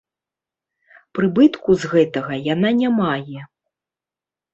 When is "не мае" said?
2.79-3.45